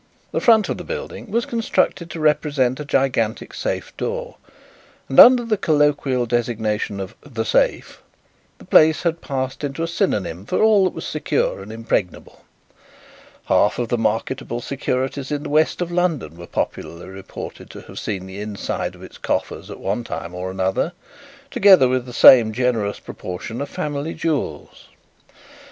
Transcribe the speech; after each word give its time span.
The 0.31 0.39
front 0.41 0.67
of 0.67 0.77
the 0.79 0.83
building 0.83 1.29
was 1.29 1.45
constructed 1.45 2.09
to 2.09 2.19
represent 2.19 2.79
a 2.79 2.85
gigantic 2.85 3.53
safe 3.53 3.95
door, 3.97 4.37
and 5.07 5.19
under 5.19 5.45
the 5.45 5.57
colloquial 5.59 6.25
designation 6.25 6.99
of 6.99 7.13
"The 7.21 7.45
Safe" 7.45 8.01
the 8.57 8.65
place 8.65 9.03
had 9.03 9.21
passed 9.21 9.63
into 9.63 9.83
a 9.83 9.87
synonym 9.87 10.47
for 10.47 10.59
all 10.59 10.85
that 10.85 10.95
was 10.95 11.05
secure 11.05 11.61
and 11.61 11.71
impregnable. 11.71 12.43
Half 13.45 13.77
of 13.77 13.89
the 13.89 13.97
marketable 13.99 14.59
securities 14.59 15.31
in 15.31 15.43
the 15.43 15.49
west 15.49 15.83
of 15.83 15.91
London 15.91 16.35
were 16.35 16.47
popularly 16.47 17.07
reported 17.09 17.69
to 17.69 17.81
have 17.81 17.99
seen 17.99 18.25
the 18.25 18.39
inside 18.41 18.95
of 18.95 19.03
its 19.03 19.19
coffers 19.19 19.69
at 19.69 19.79
one 19.79 20.03
time 20.03 20.33
or 20.33 20.49
another, 20.49 20.93
together 21.51 21.87
with 21.87 22.07
the 22.07 22.11
same 22.11 22.53
generous 22.53 22.99
proportion 22.99 23.61
of 23.61 23.69
family 23.69 24.15
jewels. 24.15 24.87